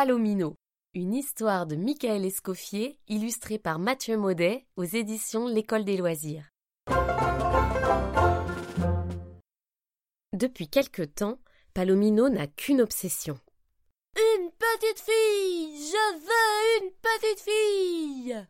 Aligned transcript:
Palomino, 0.00 0.54
une 0.94 1.12
histoire 1.12 1.66
de 1.66 1.74
Michael 1.74 2.24
Escoffier 2.24 3.00
illustrée 3.08 3.58
par 3.58 3.80
Mathieu 3.80 4.16
Maudet 4.16 4.64
aux 4.76 4.84
éditions 4.84 5.48
L'École 5.48 5.84
des 5.84 5.96
loisirs. 5.96 6.48
Depuis 10.32 10.68
quelque 10.68 11.02
temps, 11.02 11.40
Palomino 11.74 12.28
n'a 12.28 12.46
qu'une 12.46 12.80
obsession. 12.80 13.40
Une 14.16 14.50
petite 14.50 15.00
fille 15.00 15.90
Je 15.90 16.14
veux 16.20 16.84
une 16.84 16.92
petite 17.02 17.40
fille 17.40 18.46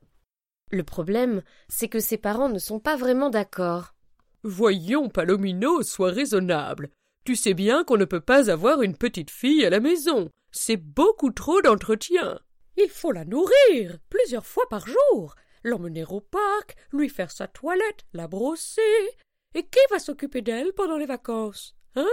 Le 0.71 0.83
problème, 0.83 1.41
c'est 1.71 1.89
que 1.89 1.99
ses 1.99 2.19
parents 2.19 2.51
ne 2.51 2.59
sont 2.59 2.79
pas 2.79 2.97
vraiment 2.97 3.31
d'accord. 3.31 3.95
Voyons, 4.43 5.09
Palomino, 5.09 5.83
sois 5.83 6.11
raisonnable. 6.11 6.91
Tu 7.25 7.37
sais 7.37 7.55
bien 7.55 7.85
qu'on 7.85 7.97
ne 7.97 8.05
peut 8.05 8.21
pas 8.21 8.51
avoir 8.51 8.83
une 8.83 8.99
petite 8.99 9.31
fille 9.31 9.65
à 9.65 9.71
la 9.71 9.81
maison. 9.81 10.31
C'est 10.51 10.77
beaucoup 10.77 11.31
trop 11.31 11.61
d'entretien. 11.63 12.39
Il 12.77 12.89
faut 12.89 13.13
la 13.13 13.25
nourrir 13.25 13.99
plusieurs 14.09 14.47
fois 14.47 14.69
par 14.69 14.87
jour, 14.87 15.35
l'emmener 15.65 16.05
au 16.05 16.21
parc, 16.21 16.77
lui 16.93 17.09
faire 17.09 17.31
sa 17.31 17.49
toilette, 17.49 18.07
la 18.13 18.29
brosser. 18.29 18.81
Et 19.55 19.65
qui 19.65 19.81
va 19.91 19.99
s'occuper 19.99 20.43
d'elle 20.43 20.73
pendant 20.73 20.97
les 20.97 21.07
vacances 21.07 21.75
Hein? 21.97 22.09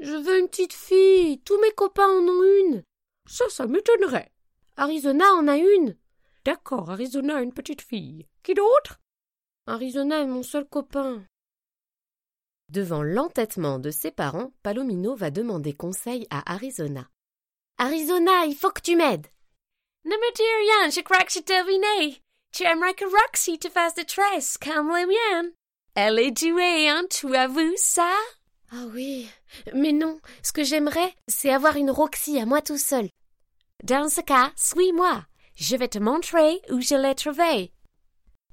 Je 0.00 0.12
veux 0.12 0.40
une 0.40 0.48
petite 0.48 0.72
fille. 0.72 1.40
Tous 1.42 1.60
mes 1.60 1.72
copains 1.72 2.08
en 2.08 2.26
ont 2.26 2.42
une. 2.42 2.82
Ça, 3.28 3.48
ça 3.48 3.66
m'étonnerait. 3.66 4.32
Arizona 4.76 5.26
en 5.34 5.46
a 5.46 5.56
une. 5.56 5.96
D'accord, 6.44 6.90
Arizona 6.90 7.36
a 7.36 7.42
une 7.42 7.52
petite 7.52 7.82
fille. 7.82 8.26
Qui 8.42 8.54
d'autre? 8.54 8.98
Arizona 9.66 10.22
est 10.22 10.26
mon 10.26 10.42
seul 10.42 10.66
copain. 10.66 11.22
Devant 12.70 13.02
l'entêtement 13.02 13.78
de 13.78 13.90
ses 13.90 14.10
parents, 14.10 14.52
Palomino 14.62 15.14
va 15.14 15.30
demander 15.30 15.74
conseil 15.74 16.26
à 16.30 16.54
Arizona. 16.54 17.08
Arizona, 17.80 18.44
il 18.44 18.54
faut 18.54 18.70
que 18.70 18.82
tu 18.82 18.94
m'aides. 18.94 19.26
Ne 20.04 20.10
me 20.10 20.34
dis 20.34 20.42
rien, 20.42 20.90
je 20.90 21.00
crois 21.00 21.24
que 21.24 21.32
j'ai 21.32 21.40
deviné. 21.40 22.22
Tu 22.52 22.64
aimerais 22.64 22.92
que 22.92 23.06
Roxy 23.06 23.58
te 23.58 23.70
fasse 23.70 23.94
des 23.94 24.04
tresses 24.04 24.58
comme 24.58 24.94
les 24.94 25.06
miennes. 25.06 25.52
Elle 25.94 26.18
est 26.18 26.30
douée, 26.30 26.90
hein, 26.90 27.04
tu 27.10 27.26
vu 27.26 27.72
ça? 27.76 28.12
Ah 28.70 28.84
oui, 28.92 29.28
mais 29.72 29.92
non, 29.92 30.20
ce 30.42 30.52
que 30.52 30.62
j'aimerais, 30.62 31.14
c'est 31.26 31.50
avoir 31.50 31.76
une 31.76 31.90
Roxy 31.90 32.38
à 32.38 32.44
moi 32.44 32.60
tout 32.60 32.78
seul. 32.78 33.08
Dans 33.82 34.10
ce 34.10 34.20
cas, 34.20 34.52
suis-moi. 34.56 35.24
Je 35.56 35.76
vais 35.76 35.88
te 35.88 35.98
montrer 35.98 36.60
où 36.70 36.82
je 36.82 36.94
l'ai 36.94 37.14
trouvée. 37.14 37.72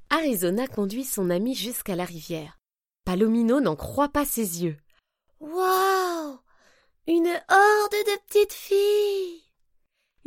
Arizona 0.09 0.67
conduit 0.67 1.03
son 1.03 1.29
ami 1.29 1.53
jusqu'à 1.53 1.97
la 1.97 2.05
rivière. 2.05 2.57
Palomino 3.03 3.59
n'en 3.59 3.75
croit 3.75 4.09
pas 4.09 4.25
ses 4.25 4.63
yeux. 4.63 4.77
Waouh 5.41 6.39
Une 7.07 7.27
horde 7.27 7.91
de 7.91 8.19
petites 8.25 8.53
filles 8.53 9.16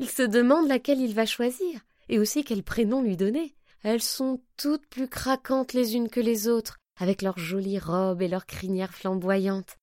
Il 0.01 0.09
se 0.09 0.23
demande 0.23 0.67
laquelle 0.67 0.99
il 0.99 1.15
va 1.15 1.27
choisir, 1.27 1.79
et 2.09 2.19
aussi 2.19 2.43
quel 2.43 2.63
prénom 2.63 3.03
lui 3.03 3.19
donner. 3.19 3.55
Elles 3.83 4.01
sont 4.01 4.41
toutes 4.57 4.87
plus 4.87 5.09
craquantes 5.09 5.75
les 5.75 5.95
unes 5.95 6.09
que 6.09 6.21
les 6.21 6.49
autres, 6.49 6.79
avec 6.99 7.21
leurs 7.21 7.39
jolies 7.39 7.79
robes 7.79 8.23
et 8.23 8.29
leurs 8.29 8.47
crinières 8.47 8.95
flamboyantes. 8.95 9.77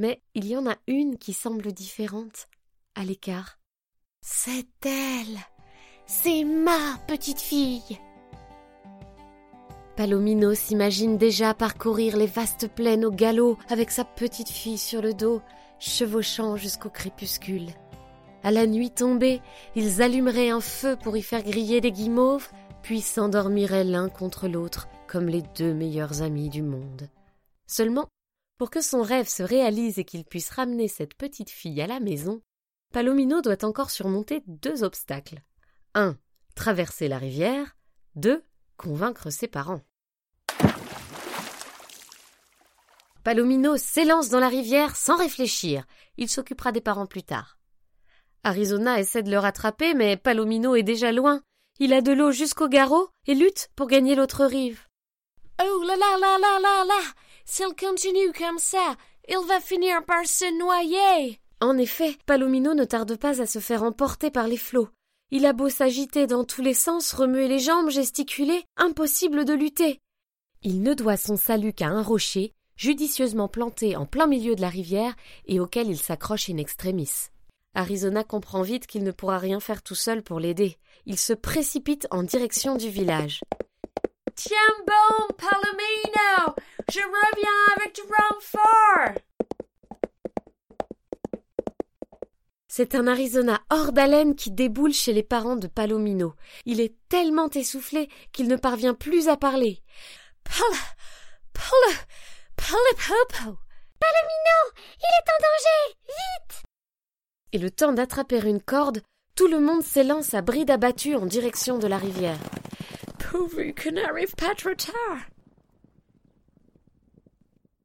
Mais 0.00 0.20
il 0.34 0.44
y 0.44 0.56
en 0.56 0.68
a 0.68 0.76
une 0.88 1.18
qui 1.18 1.32
semble 1.34 1.72
différente, 1.72 2.48
à 2.96 3.04
l'écart. 3.04 3.60
C'est 4.22 4.66
elle 4.84 5.38
C'est 6.06 6.42
ma 6.42 6.98
petite 7.06 7.40
fille 7.40 8.00
Palomino 9.96 10.54
s'imagine 10.54 11.16
déjà 11.16 11.54
parcourir 11.54 12.16
les 12.16 12.26
vastes 12.26 12.66
plaines 12.68 13.04
au 13.04 13.12
galop 13.12 13.56
avec 13.68 13.92
sa 13.92 14.04
petite 14.04 14.48
fille 14.48 14.78
sur 14.78 15.00
le 15.00 15.14
dos, 15.14 15.42
chevauchant 15.78 16.56
jusqu'au 16.56 16.90
crépuscule. 16.90 17.68
À 18.42 18.50
la 18.50 18.66
nuit 18.66 18.90
tombée, 18.90 19.40
ils 19.74 20.00
allumeraient 20.00 20.50
un 20.50 20.60
feu 20.60 20.96
pour 21.02 21.16
y 21.16 21.22
faire 21.22 21.42
griller 21.42 21.80
des 21.80 21.92
guimauves, 21.92 22.48
puis 22.82 23.00
s'endormiraient 23.00 23.84
l'un 23.84 24.08
contre 24.08 24.48
l'autre 24.48 24.88
comme 25.08 25.26
les 25.26 25.42
deux 25.56 25.74
meilleurs 25.74 26.22
amis 26.22 26.48
du 26.48 26.62
monde. 26.62 27.08
Seulement, 27.66 28.08
pour 28.58 28.70
que 28.70 28.80
son 28.80 29.02
rêve 29.02 29.28
se 29.28 29.42
réalise 29.42 29.98
et 29.98 30.04
qu'il 30.04 30.24
puisse 30.24 30.50
ramener 30.50 30.88
cette 30.88 31.14
petite 31.14 31.50
fille 31.50 31.80
à 31.80 31.86
la 31.86 32.00
maison, 32.00 32.40
Palomino 32.92 33.40
doit 33.42 33.64
encore 33.64 33.90
surmonter 33.90 34.42
deux 34.46 34.82
obstacles. 34.84 35.42
Un, 35.94 36.16
traverser 36.54 37.08
la 37.08 37.18
rivière. 37.18 37.76
Deux, 38.14 38.42
convaincre 38.76 39.30
ses 39.30 39.48
parents. 39.48 39.82
Palomino 43.22 43.76
s'élance 43.76 44.30
dans 44.30 44.40
la 44.40 44.48
rivière 44.48 44.96
sans 44.96 45.16
réfléchir. 45.16 45.84
Il 46.16 46.28
s'occupera 46.28 46.72
des 46.72 46.80
parents 46.80 47.06
plus 47.06 47.22
tard. 47.22 47.57
Arizona 48.48 48.98
essaie 48.98 49.22
de 49.22 49.30
le 49.30 49.38
rattraper, 49.38 49.94
mais 49.94 50.16
Palomino 50.16 50.74
est 50.74 50.82
déjà 50.82 51.12
loin. 51.12 51.40
Il 51.78 51.92
a 51.92 52.00
de 52.00 52.12
l'eau 52.12 52.32
jusqu'au 52.32 52.66
garrot 52.66 53.08
et 53.26 53.34
lutte 53.34 53.68
pour 53.76 53.86
gagner 53.86 54.14
l'autre 54.14 54.44
rive. 54.44 54.80
Oh 55.62 55.82
là 55.82 55.96
là 55.96 56.18
là 56.18 56.38
là 56.38 56.60
là 56.60 56.84
là 56.86 57.00
S'il 57.44 57.74
continue 57.78 58.32
comme 58.32 58.58
ça, 58.58 58.96
il 59.28 59.38
va 59.46 59.60
finir 59.60 60.02
par 60.04 60.26
se 60.26 60.58
noyer. 60.58 61.38
En 61.60 61.76
effet, 61.76 62.16
Palomino 62.24 62.74
ne 62.74 62.84
tarde 62.84 63.16
pas 63.16 63.42
à 63.42 63.46
se 63.46 63.58
faire 63.58 63.82
emporter 63.82 64.30
par 64.30 64.48
les 64.48 64.56
flots. 64.56 64.88
Il 65.30 65.44
a 65.44 65.52
beau 65.52 65.68
s'agiter 65.68 66.26
dans 66.26 66.44
tous 66.44 66.62
les 66.62 66.74
sens, 66.74 67.12
remuer 67.12 67.48
les 67.48 67.58
jambes, 67.58 67.90
gesticuler, 67.90 68.64
impossible 68.76 69.44
de 69.44 69.52
lutter. 69.52 70.00
Il 70.62 70.82
ne 70.82 70.94
doit 70.94 71.18
son 71.18 71.36
salut 71.36 71.74
qu'à 71.74 71.88
un 71.88 72.02
rocher, 72.02 72.54
judicieusement 72.76 73.48
planté 73.48 73.94
en 73.94 74.06
plein 74.06 74.26
milieu 74.26 74.54
de 74.54 74.62
la 74.62 74.70
rivière 74.70 75.14
et 75.46 75.60
auquel 75.60 75.88
il 75.88 75.98
s'accroche 75.98 76.48
in 76.48 76.56
extremis. 76.56 77.28
Arizona 77.78 78.24
comprend 78.24 78.62
vite 78.62 78.88
qu'il 78.88 79.04
ne 79.04 79.12
pourra 79.12 79.38
rien 79.38 79.60
faire 79.60 79.84
tout 79.84 79.94
seul 79.94 80.24
pour 80.24 80.40
l'aider. 80.40 80.78
Il 81.06 81.16
se 81.16 81.32
précipite 81.32 82.08
en 82.10 82.24
direction 82.24 82.74
du 82.74 82.88
village. 82.88 83.40
Tiens 84.34 84.56
bon, 84.84 85.34
Palomino, 85.36 86.56
je 86.90 86.98
reviens 86.98 87.76
avec 87.76 87.94
du 87.94 88.00
renfort. 88.02 89.22
C'est 92.66 92.96
un 92.96 93.06
Arizona 93.06 93.60
hors 93.70 93.92
d'haleine 93.92 94.34
qui 94.34 94.50
déboule 94.50 94.92
chez 94.92 95.12
les 95.12 95.22
parents 95.22 95.56
de 95.56 95.68
Palomino. 95.68 96.34
Il 96.66 96.80
est 96.80 96.96
tellement 97.08 97.48
essoufflé 97.50 98.08
qu'il 98.32 98.48
ne 98.48 98.56
parvient 98.56 98.94
plus 98.94 99.28
à 99.28 99.36
parler. 99.36 99.84
Pal, 100.42 100.78
pal, 101.52 101.94
Palipopo. 102.56 103.56
Palomino, 104.00 104.58
il 104.98 105.12
est 105.14 105.30
en 105.30 105.38
danger, 105.38 105.96
vite. 106.06 106.67
Et 107.52 107.58
le 107.58 107.70
temps 107.70 107.92
d'attraper 107.92 108.40
une 108.46 108.60
corde, 108.60 109.02
tout 109.34 109.46
le 109.46 109.60
monde 109.60 109.82
s'élance 109.82 110.34
à 110.34 110.42
bride 110.42 110.70
abattue 110.70 111.14
en 111.14 111.26
direction 111.26 111.78
de 111.78 111.86
la 111.86 111.96
rivière. 111.96 112.38
Pourvu 113.18 113.74
qu'on 113.74 113.92
n'arrive 113.92 114.34
pas 114.34 114.54
trop 114.54 114.74
tard. 114.74 115.20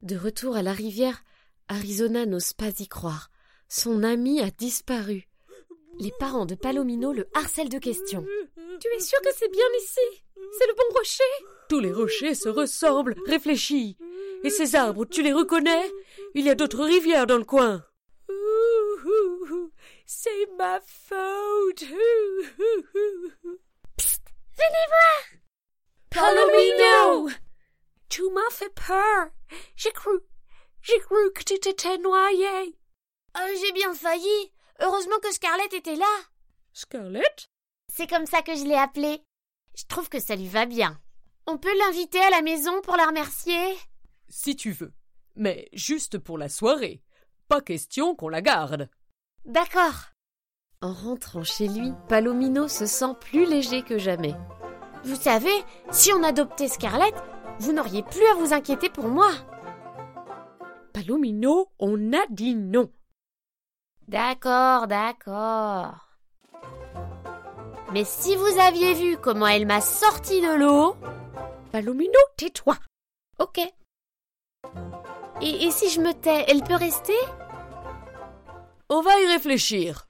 De 0.02 0.16
retour 0.16 0.56
à 0.56 0.62
la 0.62 0.72
rivière, 0.72 1.24
Arizona 1.68 2.26
n'ose 2.26 2.52
pas 2.52 2.70
y 2.78 2.88
croire. 2.88 3.30
Son 3.68 4.02
ami 4.02 4.40
a 4.40 4.50
disparu. 4.50 5.28
Les 5.98 6.12
parents 6.18 6.44
de 6.44 6.54
Palomino 6.54 7.12
le 7.12 7.26
harcèlent 7.34 7.70
de 7.70 7.78
questions. 7.78 8.26
Tu 8.80 8.88
es 8.88 9.00
sûr 9.00 9.18
que 9.22 9.30
c'est 9.36 9.50
bien 9.50 9.64
ici? 9.78 10.24
C'est 10.58 10.66
le 10.66 10.74
bon 10.74 10.98
rocher? 10.98 11.22
Tous 11.68 11.80
les 11.80 11.92
rochers 11.92 12.34
se 12.34 12.48
ressemblent, 12.48 13.14
réfléchis. 13.26 13.96
Et 14.42 14.50
ces 14.50 14.74
arbres, 14.74 15.06
tu 15.06 15.22
les 15.22 15.32
reconnais? 15.32 15.90
Il 16.34 16.44
y 16.44 16.50
a 16.50 16.54
d'autres 16.54 16.84
rivières 16.84 17.26
dans 17.26 17.38
le 17.38 17.44
coin. 17.44 17.84
C'est 20.16 20.46
ma 20.56 20.80
faute. 20.80 21.80
Psst, 23.96 24.22
venez 24.54 24.86
voir. 24.88 25.24
Palomino, 26.08 27.28
tu 28.08 28.22
m'as 28.30 28.50
fait 28.50 28.72
peur. 28.74 29.30
J'ai 29.74 29.90
cru, 29.90 30.20
j'ai 30.82 31.00
cru 31.00 31.32
que 31.34 31.42
tu 31.42 31.58
t'étais 31.58 31.98
noyé. 31.98 32.78
Euh, 33.36 33.56
j'ai 33.60 33.72
bien 33.72 33.92
failli. 33.92 34.52
Heureusement 34.78 35.18
que 35.20 35.32
Scarlett 35.32 35.74
était 35.74 35.96
là. 35.96 36.16
Scarlett? 36.72 37.48
C'est 37.92 38.08
comme 38.08 38.26
ça 38.26 38.42
que 38.42 38.54
je 38.54 38.64
l'ai 38.64 38.76
appelée. 38.76 39.20
Je 39.76 39.84
trouve 39.88 40.08
que 40.08 40.20
ça 40.20 40.36
lui 40.36 40.48
va 40.48 40.64
bien. 40.64 40.96
On 41.48 41.58
peut 41.58 41.76
l'inviter 41.76 42.20
à 42.20 42.30
la 42.30 42.42
maison 42.42 42.80
pour 42.82 42.96
la 42.96 43.06
remercier? 43.06 43.76
Si 44.28 44.54
tu 44.54 44.70
veux. 44.70 44.94
Mais 45.34 45.68
juste 45.72 46.18
pour 46.18 46.38
la 46.38 46.48
soirée. 46.48 47.02
Pas 47.48 47.60
question 47.60 48.14
qu'on 48.14 48.28
la 48.28 48.42
garde. 48.42 48.88
D'accord. 49.44 50.10
En 50.80 50.92
rentrant 50.92 51.44
chez 51.44 51.68
lui, 51.68 51.92
Palomino 52.08 52.68
se 52.68 52.86
sent 52.86 53.14
plus 53.20 53.46
léger 53.46 53.82
que 53.82 53.98
jamais. 53.98 54.34
Vous 55.04 55.16
savez, 55.16 55.64
si 55.90 56.12
on 56.12 56.22
adoptait 56.22 56.68
Scarlett, 56.68 57.14
vous 57.58 57.72
n'auriez 57.72 58.02
plus 58.02 58.26
à 58.28 58.34
vous 58.34 58.52
inquiéter 58.52 58.88
pour 58.88 59.08
moi. 59.08 59.30
Palomino, 60.92 61.68
on 61.78 62.12
a 62.12 62.26
dit 62.30 62.54
non. 62.54 62.90
D'accord, 64.08 64.86
d'accord. 64.86 66.08
Mais 67.92 68.04
si 68.04 68.34
vous 68.36 68.58
aviez 68.60 68.94
vu 68.94 69.16
comment 69.18 69.46
elle 69.46 69.66
m'a 69.66 69.80
sorti 69.80 70.40
de 70.40 70.54
l'eau. 70.54 70.96
Palomino, 71.70 72.18
tais-toi. 72.36 72.76
Ok. 73.38 73.58
Et, 75.40 75.64
et 75.64 75.70
si 75.70 75.90
je 75.90 76.00
me 76.00 76.12
tais, 76.12 76.44
elle 76.48 76.62
peut 76.62 76.76
rester? 76.76 77.14
On 78.90 79.00
va 79.00 79.18
y 79.20 79.26
réfléchir. 79.26 80.08